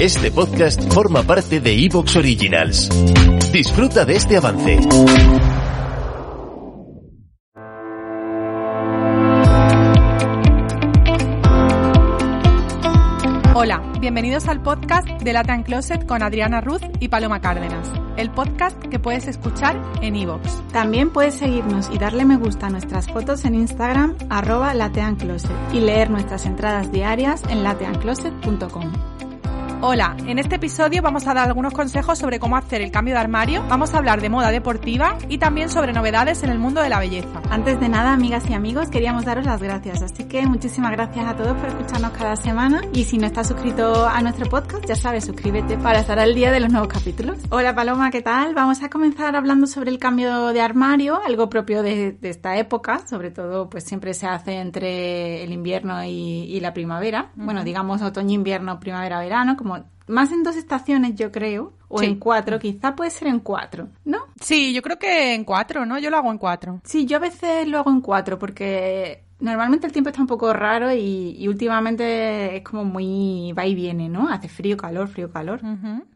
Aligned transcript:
Este 0.00 0.30
podcast 0.30 0.92
forma 0.92 1.22
parte 1.22 1.58
de 1.58 1.72
Evox 1.86 2.16
Originals. 2.16 2.90
Disfruta 3.50 4.04
de 4.04 4.16
este 4.16 4.36
avance. 4.36 4.78
Hola, 13.54 13.90
bienvenidos 13.98 14.48
al 14.48 14.62
podcast 14.62 15.08
de 15.08 15.32
Latin 15.32 15.62
Closet 15.62 16.04
con 16.04 16.22
Adriana 16.22 16.60
Ruz 16.60 16.82
y 17.00 17.08
Paloma 17.08 17.40
Cárdenas, 17.40 17.90
el 18.18 18.30
podcast 18.30 18.78
que 18.78 18.98
puedes 18.98 19.26
escuchar 19.26 19.80
en 20.02 20.14
iVoox. 20.14 20.60
También 20.72 21.10
puedes 21.10 21.36
seguirnos 21.36 21.88
y 21.90 21.96
darle 21.96 22.26
me 22.26 22.36
gusta 22.36 22.66
a 22.66 22.70
nuestras 22.70 23.06
fotos 23.06 23.46
en 23.46 23.54
Instagram, 23.54 24.14
arroba 24.28 24.74
lateancloset, 24.74 25.50
y 25.72 25.80
leer 25.80 26.10
nuestras 26.10 26.44
entradas 26.44 26.92
diarias 26.92 27.42
en 27.48 27.64
lateancloset.com. 27.64 29.15
Hola, 29.82 30.16
en 30.26 30.38
este 30.38 30.56
episodio 30.56 31.02
vamos 31.02 31.26
a 31.26 31.34
dar 31.34 31.48
algunos 31.48 31.74
consejos 31.74 32.18
sobre 32.18 32.40
cómo 32.40 32.56
hacer 32.56 32.80
el 32.80 32.90
cambio 32.90 33.12
de 33.12 33.20
armario, 33.20 33.62
vamos 33.68 33.92
a 33.92 33.98
hablar 33.98 34.22
de 34.22 34.30
moda 34.30 34.50
deportiva 34.50 35.18
y 35.28 35.36
también 35.36 35.68
sobre 35.68 35.92
novedades 35.92 36.42
en 36.42 36.48
el 36.50 36.58
mundo 36.58 36.80
de 36.80 36.88
la 36.88 36.98
belleza. 36.98 37.42
Antes 37.50 37.78
de 37.78 37.90
nada, 37.90 38.14
amigas 38.14 38.48
y 38.48 38.54
amigos, 38.54 38.88
queríamos 38.88 39.26
daros 39.26 39.44
las 39.44 39.62
gracias, 39.62 40.02
así 40.02 40.24
que 40.24 40.46
muchísimas 40.46 40.92
gracias 40.92 41.26
a 41.26 41.36
todos 41.36 41.56
por 41.58 41.68
escucharnos 41.68 42.10
cada 42.12 42.36
semana 42.36 42.80
y 42.94 43.04
si 43.04 43.18
no 43.18 43.26
estás 43.26 43.48
suscrito 43.48 44.08
a 44.08 44.18
nuestro 44.22 44.48
podcast, 44.48 44.86
ya 44.86 44.96
sabes, 44.96 45.26
suscríbete 45.26 45.76
para 45.76 45.98
estar 46.00 46.18
al 46.18 46.34
día 46.34 46.50
de 46.50 46.60
los 46.60 46.72
nuevos 46.72 46.88
capítulos. 46.88 47.38
Hola 47.50 47.74
Paloma, 47.74 48.10
¿qué 48.10 48.22
tal? 48.22 48.54
Vamos 48.54 48.82
a 48.82 48.88
comenzar 48.88 49.36
hablando 49.36 49.66
sobre 49.66 49.90
el 49.90 49.98
cambio 49.98 50.48
de 50.48 50.60
armario, 50.62 51.20
algo 51.22 51.50
propio 51.50 51.82
de, 51.82 52.12
de 52.12 52.30
esta 52.30 52.56
época, 52.56 53.06
sobre 53.06 53.30
todo 53.30 53.68
pues 53.68 53.84
siempre 53.84 54.14
se 54.14 54.26
hace 54.26 54.58
entre 54.58 55.44
el 55.44 55.52
invierno 55.52 56.02
y, 56.02 56.44
y 56.44 56.60
la 56.60 56.72
primavera, 56.72 57.30
uh 57.36 57.40
-huh. 57.40 57.44
bueno, 57.44 57.62
digamos 57.62 58.00
otoño-invierno, 58.00 58.80
primavera-verano, 58.80 59.56
como 59.56 59.75
más 60.06 60.30
en 60.32 60.42
dos 60.42 60.56
estaciones, 60.56 61.14
yo 61.16 61.32
creo, 61.32 61.72
o 61.88 61.98
Sí. 62.00 62.06
en 62.06 62.18
cuatro, 62.18 62.58
quizá 62.58 62.94
puede 62.94 63.10
ser 63.10 63.28
en 63.28 63.40
cuatro, 63.40 63.88
¿no? 64.04 64.18
Sí, 64.40 64.72
yo 64.72 64.82
creo 64.82 64.98
que 64.98 65.34
en 65.34 65.44
cuatro, 65.44 65.84
¿no? 65.86 65.98
Yo 65.98 66.10
lo 66.10 66.16
hago 66.16 66.30
en 66.30 66.38
cuatro. 66.38 66.80
Sí, 66.84 67.06
yo 67.06 67.16
a 67.16 67.20
veces 67.20 67.66
lo 67.68 67.78
hago 67.78 67.90
en 67.90 68.00
cuatro 68.00 68.38
porque 68.38 69.22
normalmente 69.38 69.86
el 69.86 69.92
tiempo 69.92 70.08
está 70.08 70.22
un 70.22 70.26
poco 70.26 70.52
raro 70.52 70.92
y, 70.94 71.36
y 71.38 71.46
últimamente 71.48 72.56
es 72.56 72.62
como 72.62 72.84
muy 72.84 73.52
va 73.52 73.66
y 73.66 73.74
viene, 73.74 74.08
¿no? 74.08 74.28
Hace 74.28 74.48
frío, 74.48 74.76
calor, 74.76 75.08
frío, 75.08 75.30
calor. 75.30 75.60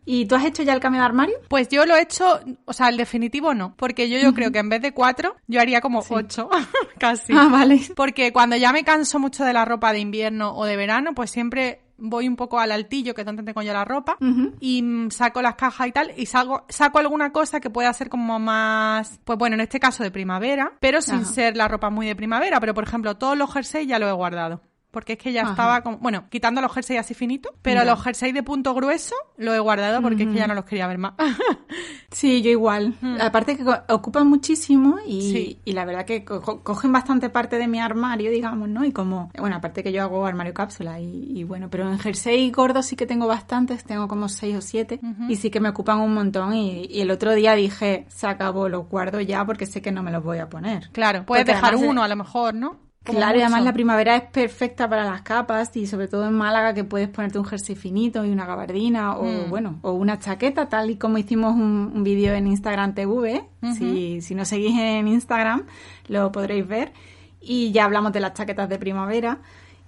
¿Y 0.04 0.26
tú 0.26 0.34
has 0.34 0.44
hecho 0.44 0.62
ya 0.62 0.72
el 0.72 0.80
cambio 0.80 1.00
de 1.00 1.06
armario? 1.06 1.36
Pues 1.48 1.68
yo 1.68 1.84
lo 1.86 1.94
he 1.96 2.02
hecho, 2.02 2.40
o 2.64 2.72
sea, 2.72 2.88
el 2.88 2.96
definitivo 2.96 3.54
no, 3.54 3.74
porque 3.76 4.08
yo, 4.08 4.18
yo 4.18 4.32
creo 4.34 4.50
que 4.50 4.58
en 4.58 4.68
vez 4.70 4.82
de 4.82 4.92
cuatro, 4.92 5.36
yo 5.46 5.60
haría 5.60 5.80
como 5.80 6.02
ocho, 6.08 6.48
casi. 6.98 7.32
Ah, 7.36 7.48
vale. 7.50 7.80
Porque 7.94 8.32
cuando 8.32 8.56
ya 8.56 8.72
me 8.72 8.84
canso 8.84 9.18
mucho 9.18 9.44
de 9.44 9.52
la 9.52 9.64
ropa 9.64 9.92
de 9.92 10.00
invierno 10.00 10.54
o 10.56 10.64
de 10.64 10.76
verano, 10.76 11.10
pues 11.14 11.30
siempre 11.30 11.80
voy 12.00 12.28
un 12.28 12.36
poco 12.36 12.58
al 12.58 12.72
altillo, 12.72 13.14
que 13.14 13.22
es 13.22 13.26
donde 13.26 13.42
tengo 13.42 13.62
yo 13.62 13.72
la 13.72 13.84
ropa, 13.84 14.16
y 14.60 14.82
mm, 14.82 15.10
saco 15.10 15.42
las 15.42 15.54
cajas 15.54 15.86
y 15.86 15.92
tal, 15.92 16.12
y 16.16 16.26
salgo, 16.26 16.64
saco 16.68 16.98
alguna 16.98 17.32
cosa 17.32 17.60
que 17.60 17.70
pueda 17.70 17.92
ser 17.92 18.08
como 18.08 18.38
más, 18.38 19.20
pues 19.24 19.38
bueno, 19.38 19.54
en 19.54 19.60
este 19.60 19.78
caso 19.80 20.02
de 20.02 20.10
primavera, 20.10 20.72
pero 20.80 21.00
sin 21.02 21.16
Ajá. 21.16 21.24
ser 21.24 21.56
la 21.56 21.68
ropa 21.68 21.90
muy 21.90 22.06
de 22.06 22.16
primavera, 22.16 22.60
pero 22.60 22.74
por 22.74 22.84
ejemplo, 22.84 23.16
todos 23.16 23.36
los 23.36 23.52
jerseys 23.52 23.86
ya 23.86 23.98
los 23.98 24.08
he 24.08 24.12
guardado. 24.12 24.62
Porque 24.90 25.12
es 25.12 25.18
que 25.20 25.32
ya 25.32 25.42
Ajá. 25.42 25.50
estaba 25.52 25.80
como, 25.82 25.98
bueno, 25.98 26.24
quitando 26.30 26.60
los 26.60 26.72
jerseys 26.72 27.00
así 27.00 27.14
finitos, 27.14 27.52
pero 27.62 27.84
los 27.84 28.02
jerseys 28.02 28.34
de 28.34 28.42
punto 28.42 28.74
grueso 28.74 29.14
los 29.36 29.54
he 29.54 29.58
guardado 29.60 30.02
porque 30.02 30.24
es 30.24 30.28
que 30.28 30.34
ya 30.34 30.46
no 30.48 30.54
los 30.54 30.64
quería 30.64 30.86
ver 30.86 30.98
más. 30.98 31.14
Sí, 32.12 32.42
yo 32.42 32.50
igual. 32.50 32.94
Aparte 33.20 33.56
que 33.56 33.64
ocupan 33.88 34.26
muchísimo 34.26 34.96
y, 35.06 35.30
Sí. 35.30 35.60
y 35.64 35.72
la 35.74 35.84
verdad 35.84 36.04
que 36.04 36.24
co- 36.24 36.40
co- 36.40 36.62
cogen 36.64 36.90
bastante 36.92 37.30
parte 37.30 37.56
de 37.56 37.68
mi 37.68 37.78
armario, 37.78 38.32
digamos, 38.32 38.68
¿no? 38.68 38.84
Y 38.84 38.90
como, 38.90 39.30
bueno, 39.38 39.54
aparte 39.56 39.84
que 39.84 39.92
yo 39.92 40.02
hago 40.02 40.26
armario 40.26 40.52
cápsula 40.52 40.98
y, 41.00 41.30
y 41.38 41.44
bueno, 41.44 41.68
pero 41.70 41.88
en 41.88 41.98
jersey 42.00 42.50
gordo 42.50 42.82
sí 42.82 42.96
que 42.96 43.06
tengo 43.06 43.28
bastantes, 43.28 43.84
tengo 43.84 44.08
como 44.08 44.28
seis 44.28 44.56
o 44.56 44.60
siete 44.60 44.98
y 45.28 45.36
sí 45.36 45.50
que 45.50 45.60
me 45.60 45.68
ocupan 45.68 46.00
un 46.00 46.12
montón 46.12 46.52
y, 46.54 46.86
y 46.86 47.00
el 47.00 47.12
otro 47.12 47.32
día 47.32 47.54
dije, 47.54 48.06
se 48.08 48.26
acabó, 48.26 48.68
los 48.68 48.88
guardo 48.88 49.20
ya 49.20 49.44
porque 49.46 49.66
sé 49.66 49.80
que 49.80 49.92
no 49.92 50.02
me 50.02 50.10
los 50.10 50.24
voy 50.24 50.38
a 50.38 50.48
poner. 50.48 50.90
claro, 50.90 51.24
puedes 51.24 51.44
Porque 51.44 51.54
dejar 51.54 51.74
además, 51.74 51.90
uno 51.90 52.02
a 52.02 52.08
lo 52.08 52.16
mejor, 52.16 52.54
¿no? 52.54 52.76
Claro, 53.02 53.38
y 53.38 53.40
además 53.40 53.64
la 53.64 53.72
primavera 53.72 54.14
es 54.16 54.22
perfecta 54.24 54.88
para 54.88 55.04
las 55.04 55.22
capas 55.22 55.74
y 55.74 55.86
sobre 55.86 56.06
todo 56.06 56.26
en 56.26 56.34
Málaga 56.34 56.74
que 56.74 56.84
puedes 56.84 57.08
ponerte 57.08 57.38
un 57.38 57.46
jersey 57.46 57.74
finito 57.74 58.24
y 58.26 58.30
una 58.30 58.44
gabardina 58.44 59.16
o 59.16 59.24
Mm. 59.24 59.48
bueno, 59.50 59.78
o 59.82 59.92
una 59.92 60.18
chaqueta 60.18 60.68
tal 60.68 60.90
y 60.90 60.96
como 60.96 61.16
hicimos 61.16 61.54
un, 61.54 61.92
un 61.94 62.04
vídeo 62.04 62.34
en 62.34 62.46
Instagram 62.46 62.94
TV. 62.94 63.42
si, 63.76 64.20
si 64.20 64.34
nos 64.34 64.48
seguís 64.48 64.78
en 64.78 65.08
Instagram 65.08 65.64
lo 66.08 66.30
podréis 66.30 66.66
ver 66.68 66.92
y 67.40 67.72
ya 67.72 67.84
hablamos 67.86 68.12
de 68.12 68.20
las 68.20 68.34
chaquetas 68.34 68.68
de 68.68 68.78
primavera. 68.78 69.38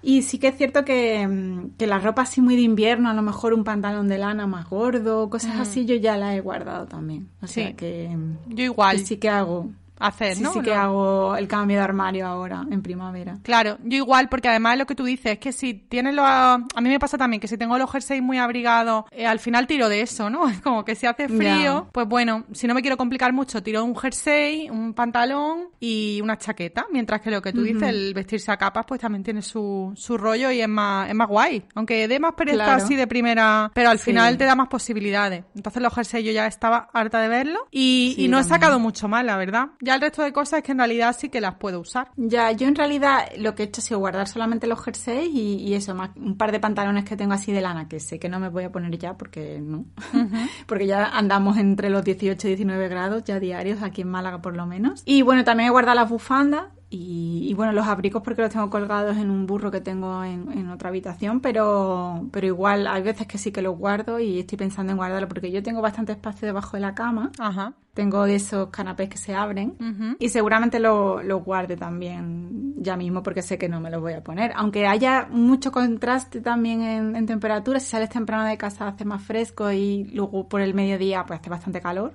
Y 0.05 0.23
sí 0.23 0.39
que 0.39 0.49
es 0.49 0.57
cierto 0.57 0.85
que, 0.85 1.25
mm, 1.29 1.77
que 1.79 1.87
la 1.87 1.99
ropa 2.01 2.23
así 2.23 2.41
muy 2.41 2.57
de 2.57 2.63
invierno, 2.63 3.09
a 3.11 3.15
lo 3.15 3.23
mejor 3.23 3.53
un 3.55 3.63
pantalón 3.63 4.09
de 4.09 4.19
lana 4.19 4.47
más 4.49 4.69
gordo, 4.69 5.31
cosas 5.31 5.61
así, 5.61 5.85
yo 5.87 5.95
ya 5.95 6.17
la 6.17 6.35
he 6.35 6.41
guardado 6.41 6.87
también. 6.87 7.29
O 7.41 7.47
sea 7.47 7.71
Mm. 7.71 7.77
Que, 7.77 8.09
mm, 8.09 8.37
Yo 8.55 8.65
igual, 8.65 8.97
que 8.97 9.05
sí 9.05 9.17
que 9.19 9.29
hago. 9.29 9.69
Hacer, 10.07 10.37
Sí, 10.37 10.43
¿no? 10.43 10.53
sí 10.53 10.61
que 10.61 10.75
hago 10.75 11.37
el 11.37 11.49
cambio 11.49 11.79
de 11.79 11.83
armario 11.83 12.27
ahora, 12.27 12.65
en 12.71 12.83
primavera. 12.83 13.39
Claro, 13.43 13.79
yo 13.85 13.97
igual, 13.99 14.29
porque 14.29 14.49
además 14.49 14.79
lo 14.79 14.87
que 14.87 14.95
tú 14.95 15.05
dices 15.05 15.33
es 15.33 15.39
que 15.39 15.53
si 15.53 15.75
tienes 15.75 16.15
los... 16.15 16.25
A 16.25 16.59
mí 16.81 16.89
me 16.89 16.99
pasa 16.99 17.17
también 17.19 17.41
que 17.41 17.49
si 17.49 17.57
tengo 17.59 17.79
los 17.79 17.91
jerseys 17.91 18.23
muy 18.23 18.39
abrigados, 18.39 19.05
eh, 19.11 19.27
al 19.27 19.39
final 19.39 19.67
tiro 19.67 19.89
de 19.89 20.01
eso, 20.03 20.31
¿no? 20.31 20.49
Es 20.49 20.61
como 20.63 20.85
que 20.85 20.95
si 20.95 21.07
hace 21.07 21.29
frío, 21.29 21.89
pues 21.93 22.07
bueno, 22.09 22.45
si 22.53 22.67
no 22.67 22.75
me 22.75 22.83
quiero 22.83 22.97
complicar 22.97 23.33
mucho, 23.33 23.63
tiro 23.63 23.85
un 23.85 23.97
jersey, 23.97 24.69
un 24.71 24.95
pantalón 24.95 25.69
y 25.81 26.21
una 26.23 26.39
chaqueta, 26.39 26.87
mientras 26.93 27.21
que 27.21 27.31
lo 27.31 27.41
que 27.43 27.53
tú 27.53 27.63
dices, 27.63 27.83
el 27.89 28.15
vestirse 28.15 28.51
a 28.53 28.57
capas, 28.57 28.85
pues 28.87 29.01
también 29.01 29.23
tiene 29.23 29.43
su, 29.43 29.93
su 29.97 30.17
rollo 30.19 30.51
y 30.51 30.61
es 30.61 30.69
más, 30.69 31.09
es 31.09 31.15
más 31.15 31.29
guay. 31.29 31.65
Aunque 31.75 32.09
dé 32.09 32.19
más 32.21 32.33
pereza 32.35 32.53
Claro. 32.65 32.83
así 32.85 32.97
de 32.97 33.07
primera, 33.07 33.71
pero 33.75 33.91
al 33.91 33.99
Sí. 33.99 34.07
final 34.07 34.37
te 34.39 34.45
da 34.45 34.55
más 34.55 34.69
posibilidades. 34.69 35.45
Entonces 35.55 35.83
los 35.83 35.95
jerseys 35.95 36.25
yo 36.25 36.33
ya 36.33 36.47
estaba 36.47 36.89
harta 36.93 37.21
de 37.21 37.29
verlo 37.29 37.67
y, 37.71 38.13
Sí, 38.17 38.25
y 38.25 38.29
no 38.29 38.39
he 38.39 38.45
sacado 38.45 38.79
mucho 38.79 39.09
más, 39.09 39.25
la 39.25 39.37
verdad. 39.37 39.69
Ya 39.81 39.92
el 39.95 40.01
resto 40.01 40.23
de 40.23 40.33
cosas 40.33 40.59
es 40.59 40.65
que 40.65 40.73
en 40.73 40.79
realidad 40.79 41.15
sí 41.19 41.29
que 41.29 41.41
las 41.41 41.55
puedo 41.55 41.81
usar. 41.81 42.11
Ya, 42.17 42.53
yo 42.53 42.67
en 42.67 42.75
realidad 42.75 43.29
lo 43.39 43.55
que 43.55 43.63
he 43.63 43.67
hecho 43.67 43.81
ha 43.81 43.85
sido 43.85 44.01
guardar 44.01 44.29
solamente 44.29 44.67
los 44.67 44.83
jerseys 44.83 45.31
y, 45.33 45.57
y 45.57 45.75
eso, 45.75 45.95
más 45.95 46.11
un 46.17 46.37
par 46.37 46.53
de 46.53 46.61
pantalones 46.61 47.05
que 47.05 47.17
tengo 47.17 47.33
así 47.33 47.53
de 47.53 47.61
lana, 47.61 47.89
que 47.89 48.01
sé 48.01 48.19
que 48.19 48.29
no 48.29 48.41
me 48.41 48.49
voy 48.49 48.65
a 48.65 48.73
poner 48.73 48.97
ya 48.99 49.17
porque 49.17 49.61
no. 49.61 49.85
porque 50.67 50.87
ya 50.87 51.07
andamos 51.07 51.57
entre 51.57 51.91
los 51.91 52.05
18 52.05 52.47
y 52.47 52.51
19 52.51 52.89
grados 52.89 53.25
ya 53.25 53.41
diarios 53.41 53.83
aquí 53.83 54.03
en 54.03 54.09
Málaga 54.09 54.43
por 54.43 54.57
lo 54.57 54.67
menos. 54.67 55.03
Y 55.05 55.23
bueno, 55.23 55.45
también 55.45 55.69
he 55.69 55.71
guardado 55.71 55.97
las 55.97 56.09
bufandas 56.09 56.67
y, 56.95 57.47
y, 57.49 57.55
bueno, 57.55 57.73
los 57.73 57.87
abrigos 57.87 58.23
porque 58.23 58.43
los 58.43 58.51
tengo 58.51 58.69
colgados 58.69 59.17
en 59.17 59.31
un 59.31 59.47
burro 59.47 59.71
que 59.71 59.81
tengo 59.81 60.23
en, 60.25 60.53
en 60.53 60.69
otra 60.69 60.91
habitación, 60.91 61.41
pero, 61.41 62.29
pero 62.31 62.47
igual 62.47 62.87
hay 62.87 63.03
veces 63.03 63.27
que 63.27 63.39
sí 63.39 63.51
que 63.51 63.63
los 63.63 63.79
guardo 63.79 64.21
y 64.21 64.41
estoy 64.41 64.59
pensando 64.59 64.93
en 64.93 64.99
guardarlo 64.99 65.27
porque 65.27 65.51
yo 65.51 65.63
tengo 65.63 65.81
bastante 65.81 66.13
espacio 66.13 66.45
debajo 66.45 66.77
de 66.77 66.83
la 66.83 66.95
cama. 66.95 67.33
Ajá. 67.39 67.73
Tengo 67.95 68.25
de 68.25 68.37
esos 68.37 68.69
canapés 68.71 69.09
que 69.11 69.19
se 69.19 69.35
abren 69.35 69.77
y 70.19 70.29
seguramente 70.31 70.81
lo, 70.81 71.23
lo 71.23 71.41
guarde 71.41 71.77
también 71.77 72.75
ya 72.79 72.97
mismo 72.97 73.23
porque 73.23 73.43
sé 73.43 73.59
que 73.59 73.69
no 73.69 73.81
me 73.81 73.91
los 73.91 74.01
voy 74.01 74.15
a 74.15 74.23
poner. 74.25 74.53
Aunque 74.57 74.87
haya 74.87 75.29
mucho 75.31 75.71
contraste 75.71 76.41
también 76.41 76.81
en, 76.83 77.15
en 77.17 77.27
temperatura, 77.27 77.79
si 77.81 77.89
sales 77.91 78.09
temprano 78.09 78.45
de 78.45 78.57
casa 78.57 78.89
hace 78.89 79.05
más 79.05 79.23
fresco 79.23 79.71
y 79.71 80.05
luego 80.13 80.49
por 80.49 80.61
el 80.63 80.73
mediodía 80.75 81.25
pues 81.27 81.41
hace 81.41 81.51
bastante 81.51 81.81
calor. 81.81 82.13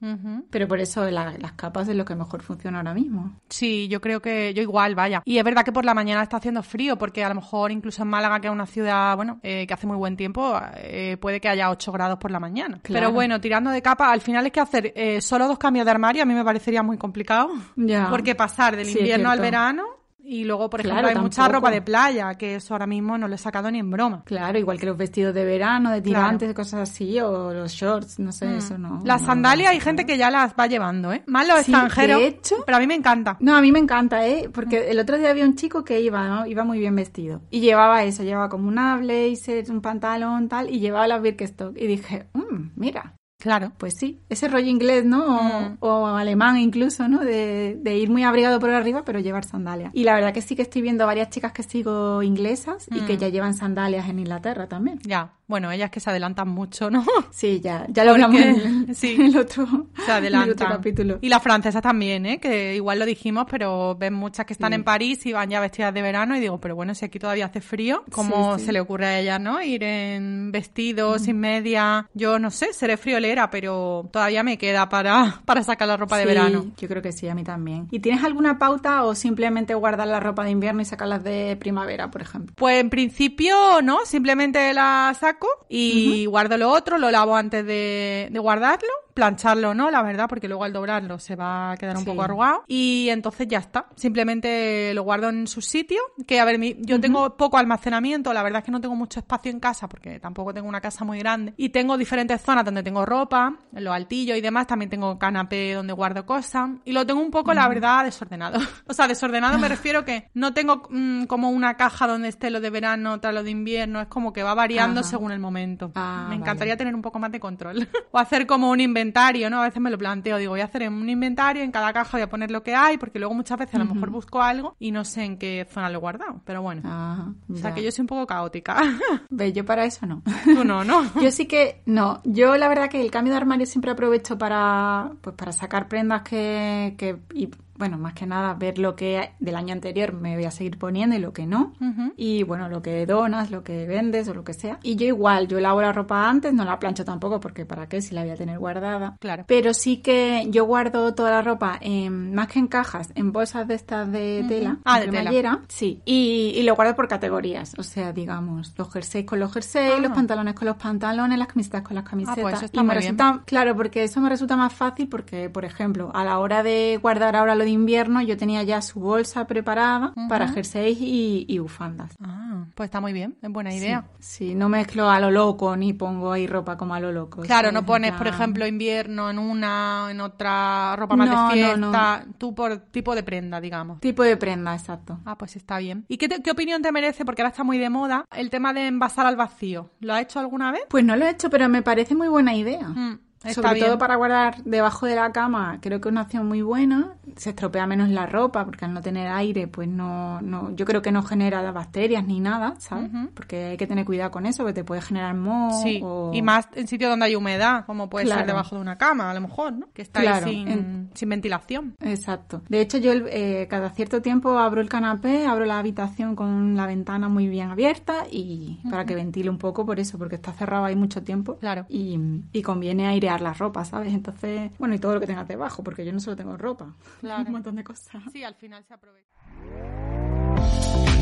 Pero 0.50 0.68
por 0.68 0.80
eso 0.80 1.10
la- 1.12 1.38
las 1.38 1.52
capas 1.54 1.88
es 1.88 1.96
lo 1.96 2.06
que 2.06 2.16
mejor 2.16 2.42
funciona 2.42 2.80
ahora 2.80 2.94
mismo. 2.94 3.36
Sí, 3.50 3.88
yo 3.88 4.02
creo 4.02 4.20
que 4.22 4.54
yo 4.56 4.62
igual, 4.64 4.96
vaya. 4.96 5.22
Y 5.26 5.38
es 5.38 5.44
verdad 5.44 5.64
que 5.64 5.72
por 5.72 5.86
la 5.86 5.94
mañana 5.94 6.24
está 6.24 6.38
haciendo 6.38 6.64
frío, 6.64 6.98
porque 6.98 7.24
a 7.24 7.30
lo 7.30 7.36
mejor 7.36 7.72
incluso 7.72 8.02
en 8.02 8.08
Málaga, 8.10 8.40
que 8.40 8.48
es 8.48 8.54
una 8.54 8.66
ciudad, 8.66 9.16
bueno, 9.16 9.40
eh, 9.44 9.66
que 9.68 9.74
hace 9.74 9.86
muy 9.88 9.98
buen 9.98 10.18
tiempo, 10.18 10.60
eh, 10.76 11.18
puede 11.22 11.40
que 11.40 11.50
haya 11.50 11.70
8 11.70 11.92
grados 11.92 12.18
por 12.18 12.32
la 12.32 12.40
mañana. 12.40 12.80
Claro. 12.82 13.06
Pero 13.06 13.12
bueno, 13.14 13.40
tirando 13.40 13.70
de 13.70 13.82
capa, 13.84 14.12
al 14.12 14.22
final 14.22 14.46
es 14.48 14.52
que 14.52 14.60
hacer 14.60 14.92
eh, 14.96 15.22
solo 15.22 15.48
dos 15.48 15.58
cambios 15.68 15.86
de 15.86 15.92
armario 15.92 16.24
a 16.24 16.26
mí 16.26 16.34
me 16.34 16.44
parecería 16.44 16.84
muy 16.84 16.98
complicado. 16.98 17.50
Ya. 17.76 18.10
Porque 18.10 18.36
pasar 18.36 18.76
del 18.76 18.88
Sí, 18.88 19.00
invierno 19.00 19.30
al 19.30 19.40
verano 19.40 19.84
Y 20.30 20.44
luego, 20.44 20.70
por 20.70 20.82
ejemplo, 20.82 21.00
Claro, 21.00 21.08
hay 21.08 21.24
mucha 21.24 21.44
tampoco. 21.44 21.56
ropa 21.60 21.72
de 21.72 21.82
playa, 21.82 22.36
que 22.36 22.56
eso 22.56 22.74
ahora 22.74 22.86
mismo 22.86 23.18
no 23.18 23.30
lo 23.30 23.36
he 23.36 23.38
sacado 23.38 23.72
ni 23.72 23.80
en 23.80 23.90
broma. 23.90 24.24
Claro, 24.26 24.60
igual 24.60 24.78
que 24.78 24.86
los 24.86 24.98
vestidos 24.98 25.34
de 25.34 25.46
verano, 25.46 25.90
de 25.90 26.02
Claro. 26.02 26.26
tirantes, 26.26 26.54
cosas 26.54 26.90
así, 26.90 27.18
o 27.22 27.54
los 27.54 27.72
shorts, 27.72 28.20
no 28.20 28.34
sé, 28.34 28.58
eso 28.58 28.78
no. 28.78 29.00
Las 29.06 29.22
no- 29.22 29.28
sandalias 29.28 29.68
no 29.70 29.72
hay 29.72 29.80
sé. 29.80 29.86
gente 29.86 30.06
que 30.06 30.18
ya 30.18 30.30
las 30.30 30.54
va 30.60 30.68
llevando, 30.68 31.14
¿eh? 31.14 31.24
Más 31.28 31.48
los 31.48 31.60
Sí, 31.62 31.72
extranjeros. 31.72 32.20
de 32.20 32.28
hecho- 32.28 32.56
pero 32.66 32.76
a 32.76 32.80
mí 32.82 32.88
me 32.88 32.96
encanta. 32.96 33.38
No, 33.40 33.56
a 33.56 33.62
mí 33.62 33.72
me 33.72 33.80
encanta, 33.80 34.28
¿eh? 34.28 34.50
Porque 34.54 34.92
el 34.92 35.00
otro 35.00 35.18
día 35.18 35.30
había 35.30 35.46
un 35.46 35.56
chico 35.56 35.86
que 35.86 36.02
iba, 36.02 36.28
¿no? 36.28 36.46
Iba 36.46 36.66
muy 36.66 36.80
bien 36.80 36.94
vestido. 36.98 37.40
Y 37.50 37.62
llevaba 37.62 38.04
eso, 38.04 38.24
llevaba 38.24 38.50
como 38.50 38.68
una 38.68 38.98
blazer, 38.98 39.64
un 39.72 39.80
pantalón, 39.80 40.50
tal, 40.50 40.70
y 40.70 40.80
llevaba 40.82 41.08
las 41.08 41.22
Birkenstock. 41.22 41.78
Y 41.78 41.88
dije, 41.88 42.28
mmm, 42.34 42.72
mira, 42.76 43.14
Claro. 43.40 43.72
pues 43.78 43.94
sí, 44.00 44.20
ese 44.30 44.48
rollo 44.48 44.68
inglés, 44.68 45.06
¿no? 45.06 45.24
O, 45.26 45.62
Mm. 45.62 45.78
o 45.80 46.08
alemán 46.08 46.58
incluso, 46.58 47.08
¿no? 47.08 47.20
De, 47.20 47.78
de 47.80 47.98
ir 47.98 48.10
muy 48.10 48.24
abrigado 48.24 48.60
por 48.60 48.72
arriba, 48.72 49.04
pero 49.06 49.20
llevar 49.20 49.46
sandalias. 49.46 49.92
Y 49.94 50.04
la 50.04 50.16
verdad 50.16 50.34
que 50.34 50.42
sí 50.42 50.56
que 50.56 50.64
estoy 50.64 50.82
viendo 50.82 51.06
varias 51.06 51.30
chicas 51.30 51.52
que 51.52 51.62
sigo 51.64 52.24
inglesas 52.24 52.88
y 52.92 53.02
Mm. 53.02 53.06
que 53.06 53.18
ya 53.18 53.30
llevan 53.30 53.54
sandalias 53.54 54.10
en 54.10 54.20
Inglaterra 54.20 54.68
también. 54.68 55.00
Ya. 55.04 55.34
Bueno, 55.48 55.72
ellas 55.72 55.90
que 55.92 56.02
se 56.02 56.10
adelantan 56.10 56.50
mucho, 56.50 56.90
¿no? 56.90 57.06
Sí, 57.32 57.62
ya, 57.62 57.86
ya 57.90 58.04
lo 58.04 58.12
hablamos 58.12 58.42
en 58.42 58.50
el, 58.90 58.96
sí. 58.96 59.16
en 59.18 59.22
el 59.28 59.38
otro, 59.38 59.66
Se 59.66 60.02
en 60.02 60.08
el 60.08 60.12
adelantan. 60.12 60.52
otro 60.52 60.68
capítulo. 60.70 61.20
Y 61.22 61.30
las 61.30 61.42
francesas 61.44 61.82
también, 61.82 62.26
¿eh? 62.26 62.40
Que 62.40 62.76
igual 62.76 63.00
lo 63.00 63.06
dijimos, 63.06 63.46
pero 63.50 63.96
ven 63.96 64.14
muchas 64.16 64.46
que 64.46 64.54
están 64.54 64.72
Sí. 64.72 64.76
en 64.76 64.84
París 64.84 65.26
y 65.26 65.32
van 65.34 65.50
ya 65.50 65.60
vestidas 65.62 65.94
de 65.94 66.02
verano 66.02 66.36
y 66.36 66.40
digo, 66.42 66.60
pero 66.60 66.76
bueno, 66.76 66.94
si 66.96 67.06
aquí 67.06 67.18
todavía 67.20 67.46
hace 67.46 67.62
frío, 67.62 68.04
¿cómo 68.12 68.58
Sí, 68.58 68.66
se 68.66 68.72
le 68.74 68.82
ocurre 68.82 69.06
a 69.06 69.20
ellas, 69.20 69.40
no? 69.40 69.62
Ir 69.62 69.84
en 69.84 70.52
vestidos, 70.52 71.22
sin 71.22 71.40
media. 71.40 72.10
Yo 72.14 72.40
no 72.40 72.50
sé, 72.52 72.74
seré 72.74 72.98
friolera, 73.28 73.50
pero 73.50 74.10
todavía 74.12 74.44
me 74.44 74.58
queda 74.58 74.90
para, 74.90 75.42
para 75.46 75.64
sacar 75.64 75.88
la 75.88 75.98
ropa 75.98 76.18
de 76.18 76.26
verano. 76.26 76.66
Yo 76.78 76.88
creo 76.88 77.02
que 77.02 77.12
sí, 77.12 77.28
a 77.28 77.36
mí 77.36 77.44
también. 77.44 77.88
¿Y 77.92 78.00
tienes 78.00 78.24
alguna 78.24 78.58
pauta 78.58 79.04
o 79.04 79.16
simplemente 79.16 79.74
guardar 79.74 80.08
la 80.08 80.20
ropa 80.20 80.44
de 80.44 80.52
invierno 80.52 80.82
y 80.82 80.86
sacarlas 80.86 81.24
de 81.24 81.56
primavera, 81.60 82.10
por 82.10 82.22
ejemplo? 82.22 82.56
Pues 82.58 82.80
en 82.80 82.90
principio 82.90 83.82
no, 83.84 84.06
simplemente 84.06 84.74
la 84.74 85.16
saco 85.20 85.48
y 85.70 86.26
guardo 86.26 86.58
lo 86.58 86.72
otro, 86.72 86.98
lo 86.98 87.12
lavo 87.12 87.36
antes 87.36 87.66
de, 87.66 88.30
de 88.32 88.40
guardarlo, 88.40 88.90
plancharlo 89.18 89.74
no, 89.74 89.90
la 89.90 90.04
verdad, 90.04 90.28
porque 90.30 90.48
luego 90.48 90.64
al 90.64 90.72
doblarlo 90.74 91.18
se 91.18 91.36
va 91.36 91.72
a 91.72 91.78
quedar 91.78 91.96
un 91.98 92.04
Sí. 92.04 92.10
poco 92.10 92.22
arrugado 92.22 92.64
y 92.68 93.10
entonces 93.10 93.48
ya 93.48 93.58
está. 93.58 93.88
Simplemente 93.96 94.94
lo 94.94 95.02
guardo 95.04 95.30
en 95.30 95.48
su 95.48 95.62
sitio, 95.62 96.00
que 96.28 96.40
a 96.40 96.46
ver, 96.46 96.60
mi- 96.60 96.76
yo 96.80 97.00
tengo 97.00 97.36
poco 97.38 97.58
almacenamiento, 97.58 98.34
la 98.34 98.44
verdad 98.44 98.60
es 98.60 98.66
que 98.66 98.72
no 98.72 98.80
tengo 98.82 98.96
mucho 98.96 99.20
espacio 99.20 99.52
en 99.52 99.60
casa 99.60 99.88
porque 99.90 100.20
tampoco 100.20 100.54
tengo 100.54 100.68
una 100.68 100.82
casa 100.82 101.04
muy 101.06 101.18
grande 101.20 101.54
y 101.58 101.70
tengo 101.70 101.98
diferentes 101.98 102.42
zonas 102.42 102.64
donde 102.66 102.84
tengo 102.84 103.06
ropa, 103.06 103.56
los 103.72 103.94
altillos 103.94 104.38
y 104.38 104.42
demás, 104.42 104.68
también 104.68 104.90
tengo 104.90 105.18
canapé 105.18 105.74
donde 105.74 105.94
guardo 105.94 106.26
cosas 106.26 106.70
y 106.86 106.92
lo 106.92 107.06
tengo 107.06 107.22
un 107.22 107.32
poco, 107.32 107.54
la 107.54 107.68
verdad, 107.68 108.04
desordenado. 108.06 108.60
o 108.88 108.94
sea, 108.94 109.08
desordenado 109.08 109.58
me 109.58 109.68
refiero 109.70 110.06
que 110.06 110.30
no 110.34 110.54
tengo 110.54 110.84
mm, 110.90 111.24
como 111.26 111.50
una 111.50 111.76
caja 111.76 112.06
donde 112.08 112.28
esté 112.28 112.50
lo 112.50 112.60
de 112.60 112.70
verano, 112.70 113.14
otra 113.14 113.32
lo 113.32 113.44
de 113.44 113.52
invierno, 113.52 114.02
es 114.02 114.08
como 114.08 114.34
que 114.34 114.44
va 114.44 114.54
variando 114.54 115.02
Ajá. 115.02 115.10
según 115.10 115.32
el 115.32 115.40
momento. 115.40 115.92
Ah, 115.96 116.28
me 116.30 116.36
encantaría 116.36 116.74
vale. 116.74 116.78
tener 116.78 116.96
un 116.96 117.02
poco 117.02 117.20
más 117.20 117.32
de 117.32 117.40
control. 117.40 117.88
o 118.12 118.20
hacer 118.20 118.46
como 118.46 118.70
un 118.70 118.80
inventario, 118.82 119.07
¿no? 119.50 119.62
A 119.62 119.66
veces 119.66 119.82
me 119.82 119.90
lo 119.90 119.98
planteo, 119.98 120.38
digo, 120.38 120.52
voy 120.52 120.62
a 120.62 120.66
hacer 120.66 120.88
un 120.90 121.10
inventario, 121.10 121.64
en 121.64 121.72
cada 121.72 121.94
caja 121.94 122.12
voy 122.14 122.22
a 122.22 122.30
poner 122.30 122.52
lo 122.52 122.64
que 122.64 122.76
hay, 122.76 122.98
porque 122.98 123.20
luego 123.20 123.34
muchas 123.34 123.58
veces 123.58 123.76
a 123.76 123.80
lo 123.80 123.86
mejor 123.86 124.10
busco 124.10 124.42
algo 124.42 124.76
y 124.80 124.92
no 124.92 125.04
sé 125.06 125.24
en 125.24 125.38
qué 125.38 125.68
zona 125.70 125.90
lo 125.90 125.98
he 125.98 126.02
guardado, 126.02 126.42
pero 126.46 126.62
bueno. 126.62 126.82
Ajá, 126.86 127.34
o 127.52 127.56
sea, 127.56 127.70
ya. 127.70 127.76
que 127.76 127.84
yo 127.84 127.92
soy 127.92 128.04
un 128.04 128.08
poco 128.08 128.28
caótica. 128.28 128.78
Ve, 129.30 129.54
yo 129.54 129.66
para 129.66 129.86
eso 129.86 130.06
no. 130.06 130.24
Tú 130.44 130.64
no, 130.64 130.84
¿no? 130.84 131.04
Yo 131.22 131.32
sí 131.32 131.46
que 131.46 131.82
no. 131.86 132.22
Yo 132.24 132.58
la 132.58 132.68
verdad 132.68 132.90
que 132.90 133.02
el 133.02 133.12
cambio 133.12 133.34
de 133.34 133.38
armario 133.38 133.66
siempre 133.66 133.92
aprovecho 133.92 134.38
para 134.38 135.12
pues 135.22 135.36
para 135.36 135.52
sacar 135.52 135.88
prendas 135.88 136.22
que, 136.22 136.96
que 136.98 137.18
y 137.34 137.50
bueno, 137.78 137.98
más 137.98 138.14
que 138.14 138.26
nada 138.26 138.54
ver 138.54 138.78
lo 138.80 138.96
que 138.96 139.32
del 139.40 139.56
año 139.56 139.74
anterior 139.74 140.14
me 140.14 140.36
voy 140.36 140.46
a 140.46 140.52
seguir 140.52 140.78
poniendo 140.78 141.16
y 141.16 141.20
lo 141.20 141.34
que 141.34 141.46
no. 141.46 141.74
Y 142.16 142.44
bueno, 142.44 142.70
lo 142.70 142.82
que 142.82 143.06
donas, 143.06 143.52
lo 143.52 143.64
que 143.64 143.86
vendes 143.86 144.28
o 144.28 144.34
lo 144.34 144.44
que 144.44 144.54
sea. 144.54 144.80
Y 144.84 144.96
yo 144.96 145.06
igual, 145.06 145.48
yo 145.48 145.60
lavo 145.60 145.82
la 145.82 145.94
ropa 145.94 146.30
antes, 146.30 146.54
no 146.54 146.66
la 146.66 146.80
plancho 146.80 147.06
tampoco 147.06 147.40
porque 147.40 147.66
para 147.66 147.88
qué 147.88 148.02
si 148.02 148.14
la 148.16 148.22
voy 148.22 148.32
a 148.32 148.36
tener 148.36 148.60
guardada. 148.60 149.18
Claro. 149.20 149.44
Pero 149.48 149.74
sí 149.74 149.98
que 149.98 150.48
yo 150.50 150.66
guardo 150.66 151.14
toda 151.14 151.32
la 151.32 151.42
ropa 151.42 151.78
en, 151.82 152.34
más 152.34 152.48
que 152.48 152.60
en 152.60 152.68
cajas, 152.68 153.12
en 153.16 153.32
bolsas 153.32 153.68
de 153.68 153.76
estas 153.76 154.12
de 154.12 154.46
tela, 154.48 154.78
Ah, 154.84 155.00
de 155.00 155.08
tela. 155.08 155.62
Sí, 155.68 156.02
y, 156.06 156.54
y 156.56 156.64
lo 156.64 156.76
guardo 156.76 156.96
por 156.96 157.08
categorías. 157.08 157.74
O 157.78 157.84
sea, 157.84 158.12
digamos, 158.14 158.74
los 158.78 158.92
jerseys 158.92 159.26
con 159.26 159.40
los 159.40 159.54
jerseys, 159.54 159.94
Ah. 159.98 160.00
los 160.02 160.12
pantalones 160.12 160.54
con 160.56 160.68
los 160.68 160.78
pantalones, 160.78 161.38
las 161.38 161.48
camisetas 161.48 161.82
con 161.82 161.96
las 161.96 162.04
camisetas. 162.04 162.42
pues 162.42 162.56
eso 162.56 162.66
está 162.66 162.80
y 162.80 162.84
me 162.84 162.94
muy 162.94 163.02
bien. 163.02 163.18
resulta, 163.18 163.44
claro, 163.46 163.76
porque 163.76 164.04
eso 164.04 164.20
me 164.22 164.30
resulta 164.30 164.56
más 164.58 164.74
fácil 164.74 165.08
porque, 165.08 165.50
por 165.50 165.66
ejemplo, 165.66 166.12
a 166.14 166.24
la 166.24 166.40
hora 166.40 166.64
de 166.64 167.00
guardar 167.02 167.36
ahora 167.36 167.56
lo 167.56 167.64
de 167.68 167.74
invierno, 167.74 168.22
yo 168.22 168.38
tenía 168.38 168.64
ya 168.64 168.82
su 168.82 169.00
bolsa 169.00 169.46
preparada 169.48 170.14
para 170.30 170.48
jerseys 170.48 170.98
y, 171.00 171.46
y 171.48 171.60
bufandas. 171.60 172.14
Ah, 172.24 172.66
pues 172.76 172.88
está 172.88 173.00
muy 173.02 173.14
bien, 173.14 173.36
es 173.42 173.50
buena 173.52 173.74
idea. 173.74 174.06
Sí, 174.20 174.48
sí, 174.48 174.56
no 174.56 174.70
mezclo 174.70 175.10
a 175.10 175.20
lo 175.20 175.30
loco 175.32 175.76
ni 175.76 175.94
pongo 175.94 176.32
ahí 176.32 176.48
ropa 176.48 176.78
como 176.78 176.94
a 176.96 177.00
lo 177.00 177.12
loco. 177.12 177.42
Claro, 177.42 177.68
¿sabes? 177.68 177.74
no 177.74 177.86
pones, 177.86 178.14
por 178.14 178.28
ejemplo, 178.28 178.66
invierno 178.66 179.30
en 179.30 179.38
una, 179.40 180.08
en 180.12 180.22
otra 180.22 180.96
ropa 180.96 181.16
más 181.16 181.30
No, 181.30 181.50
de 181.50 181.62
no, 181.78 181.92
fiesta, 181.92 182.26
tú 182.38 182.56
por 182.56 182.78
tipo 182.80 183.14
de 183.16 183.24
prenda, 183.24 183.60
digamos. 183.62 184.00
Tipo 184.00 184.24
de 184.24 184.38
prenda, 184.38 184.74
exacto. 184.74 185.20
Ah, 185.26 185.38
pues 185.38 185.56
está 185.56 185.78
bien. 185.78 186.06
¿Y 186.08 186.18
qué, 186.18 186.28
te- 186.30 186.42
qué 186.42 186.52
opinión 186.52 186.82
te 186.82 186.92
merece? 186.92 187.26
Porque 187.26 187.42
ahora 187.42 187.50
está 187.52 187.64
muy 187.64 187.78
de 187.78 187.90
moda 187.90 188.26
el 188.36 188.50
tema 188.50 188.74
de 188.74 188.88
envasar 188.88 189.26
al 189.26 189.36
vacío. 189.36 189.90
¿Lo 190.00 190.14
has 190.14 190.22
hecho 190.22 190.40
alguna 190.40 190.72
vez? 190.72 190.82
Pues 190.90 191.04
no 191.04 191.16
lo 191.16 191.26
he 191.26 191.30
hecho, 191.32 191.50
pero 191.50 191.68
me 191.70 191.82
parece 191.82 192.16
muy 192.16 192.28
buena 192.30 192.56
idea. 192.56 192.88
Mm, 192.88 193.20
está 193.44 193.54
Sobre 193.54 193.74
bien. 193.76 193.86
todo 193.88 193.98
para 193.98 194.16
guardar 194.16 194.64
debajo 194.64 195.06
de 195.06 195.16
la 195.16 195.32
cama, 195.32 195.80
creo 195.82 196.02
que 196.02 196.10
es 196.10 196.12
una 196.12 196.24
opción 196.24 196.48
muy 196.48 196.62
buena. 196.62 197.14
Se 197.36 197.52
estropea 197.52 197.86
menos 197.86 198.10
la 198.10 198.26
ropa, 198.26 198.66
porque 198.66 198.86
al 198.86 198.94
no 198.94 199.02
tener 199.02 199.28
aire, 199.28 199.68
pues 199.68 199.88
no, 199.88 200.42
no 200.42 200.72
yo 200.76 200.86
creo 200.86 201.02
que 201.02 201.12
no 201.12 201.22
genera 201.24 201.72
bacterias 201.72 202.26
ni 202.26 202.40
nada, 202.40 202.76
¿sabes? 202.80 203.14
Ujú. 203.14 203.30
Porque 203.36 203.66
hay 203.66 203.78
que 203.78 203.86
tener 203.88 204.06
cuidado 204.06 204.32
con 204.32 204.46
eso, 204.46 204.66
que 204.66 204.74
te 204.74 204.84
puede 204.84 205.02
generar 205.02 205.36
moho. 205.36 205.82
Sí, 205.84 206.00
o- 206.04 206.32
y 206.34 206.42
más 206.42 206.68
en 206.74 206.88
sitios 206.88 207.10
donde 207.12 207.26
hay 207.28 207.36
humedad, 207.36 207.86
como 207.86 208.10
puede 208.10 208.26
ser 208.26 208.34
Claro. 208.38 208.48
debajo 208.48 208.76
de 208.76 208.82
una 208.82 208.98
cama, 208.98 209.30
a 209.30 209.34
lo 209.34 209.42
mejor, 209.42 209.74
¿no? 209.74 209.88
Que 209.94 210.02
está 210.02 210.22
Claro, 210.22 210.48
ahí 210.48 210.54
sin, 210.56 210.68
en- 210.68 211.10
sin 211.14 211.30
ventilación. 211.30 211.96
Exacto. 212.02 212.62
De 212.70 212.82
hecho, 212.82 212.98
yo 212.98 213.12
eh, 213.14 213.68
cada 213.70 213.90
cierto 213.92 214.22
tiempo 214.22 214.58
abro 214.58 214.82
el 214.82 214.90
canapé, 214.90 215.46
abro 215.46 215.66
la 215.66 215.78
habitación 215.80 216.36
con 216.36 216.76
la 216.76 216.88
ventana 216.88 217.30
muy 217.30 217.48
bien 217.48 217.70
abierta 217.70 218.24
y 218.32 218.80
para 218.90 219.06
que 219.06 219.14
ventile 219.16 219.50
un 219.50 219.58
poco 219.58 219.86
por 219.86 220.00
eso, 220.00 220.18
porque 220.18 220.36
está 220.36 220.54
cerrado 220.54 220.86
ahí 220.86 220.96
mucho 220.96 221.22
tiempo. 221.24 221.58
Claro. 221.58 221.86
Y, 221.90 222.18
y 222.52 222.62
conviene 222.62 223.06
airear 223.28 223.42
la 223.42 223.54
ropa, 223.54 223.84
¿sabes? 223.86 224.14
Entonces, 224.14 224.72
bueno, 224.80 224.96
y 224.96 225.00
todo 225.00 225.14
lo 225.16 225.20
que 225.20 225.28
tengas 225.28 225.48
debajo, 225.48 225.84
porque 225.84 226.06
yo 226.06 226.14
no 226.14 226.20
solo 226.20 226.36
tengo 226.36 226.56
ropa, 226.58 226.94
Claro. 227.22 227.44
un 227.46 227.52
montón 227.52 227.76
de 227.76 227.84
cosas. 227.84 228.08
Sí, 228.32 228.44
al 228.44 228.56
final 228.56 228.84
se 228.88 228.94
aprovecha. 228.94 229.28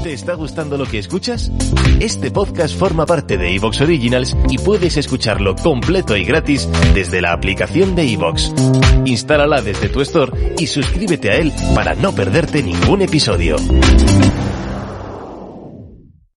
¿Te 0.03 0.13
está 0.13 0.35
gustando 0.35 0.77
lo 0.77 0.85
que 0.85 0.99
escuchas? 0.99 1.51
Este 1.99 2.29
podcast 2.29 2.77
forma 2.77 3.07
parte 3.07 3.37
de 3.39 3.55
Evox 3.55 3.81
Originals 3.81 4.37
y 4.51 4.59
puedes 4.59 4.97
escucharlo 4.97 5.55
completo 5.55 6.15
y 6.15 6.23
gratis 6.23 6.69
desde 6.93 7.21
la 7.23 7.33
aplicación 7.33 7.95
de 7.95 8.13
Evox. 8.13 8.53
Instálala 9.05 9.61
desde 9.63 9.89
tu 9.89 10.01
store 10.01 10.53
y 10.59 10.67
suscríbete 10.67 11.31
a 11.31 11.37
él 11.37 11.51
para 11.73 11.95
no 11.95 12.11
perderte 12.13 12.61
ningún 12.61 13.01
episodio. 13.01 13.55